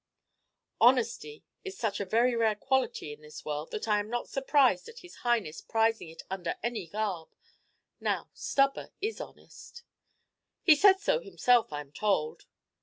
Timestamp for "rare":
2.35-2.55